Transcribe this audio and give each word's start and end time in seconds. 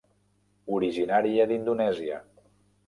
Originària 0.77 1.47
d'Indonèsia. 1.53 2.21